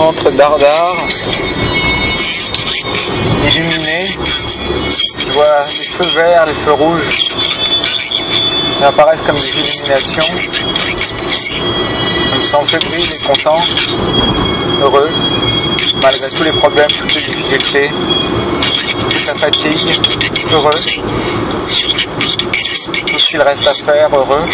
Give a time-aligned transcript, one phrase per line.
[0.00, 0.96] centre d'Ardar,
[3.44, 4.08] illuminé.
[5.18, 7.18] Tu vois les feux verts, les feux rouges
[8.78, 10.24] qui apparaissent comme des illuminations.
[12.32, 13.60] Je me sens fébrile et content,
[14.80, 15.10] heureux,
[16.02, 17.90] malgré tous les problèmes, toutes les difficultés,
[19.02, 20.00] toute la fatigue,
[20.50, 20.80] heureux.
[23.06, 24.46] Tout ce qu'il reste à faire, heureux.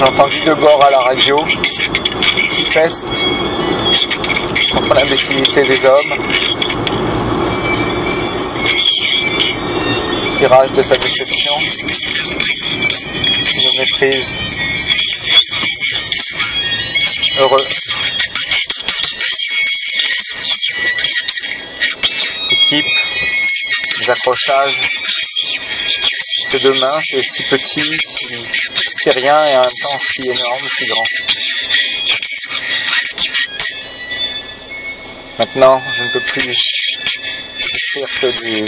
[0.00, 1.36] J'ai entendu de à la radio,
[2.72, 3.04] test.
[4.72, 6.12] Contre l'imbécilité des hommes,
[10.38, 11.54] tirage de sa déception,
[13.56, 14.32] une méprise,
[17.40, 17.66] heureux.
[22.50, 22.86] Équipe,
[23.98, 24.80] des accrochages,
[26.48, 31.04] c'est demain, c'est si petit, si, rien et en même temps si énorme, si grand.
[35.38, 36.50] Maintenant, je ne peux plus
[37.60, 38.64] écrire que, du,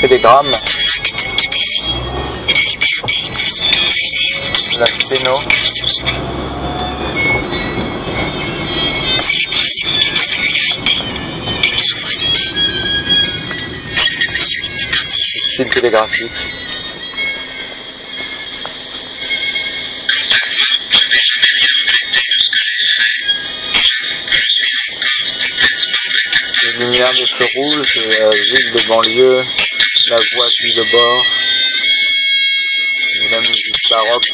[0.00, 0.50] que des grammes.
[4.72, 5.40] De la sténo.
[15.64, 16.30] Télégraphique.
[26.62, 29.44] Les lumières des feux rouges, la ville de banlieue,
[30.10, 31.26] la voiture de bord,
[33.30, 34.30] la musique baroque.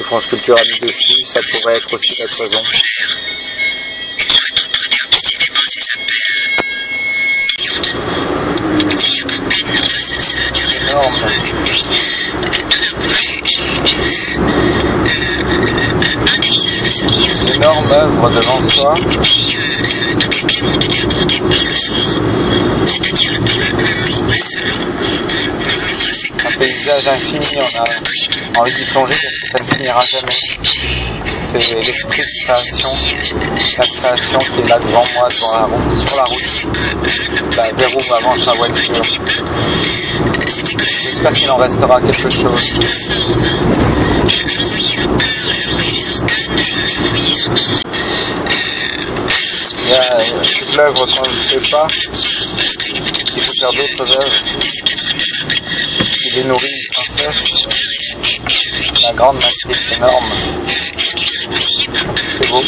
[0.00, 2.62] Le France Culture a mis dessus, ça pourrait être aussi cette raison.
[10.92, 11.14] Énorme.
[17.40, 18.94] Une énorme œuvre devant soi.
[26.44, 30.40] Un paysage infini, on a envie d'y plonger parce que ça ne finira jamais.
[31.52, 32.90] C'est l'esprit de création,
[33.78, 36.66] la création qui est là devant moi, devant la route, sur la route,
[37.56, 37.64] bah,
[38.10, 39.02] m'avance ma voiture.
[41.12, 42.72] J'espère qu'il en restera quelque chose.
[49.84, 51.86] Il y a l'œuvre qu'on ne fait pas,
[53.36, 54.42] il faut faire d'autres œuvres.
[56.24, 57.66] Il est nourri sans cesse.
[59.02, 60.24] La grande matrice énorme.
[62.38, 62.62] C'est beau.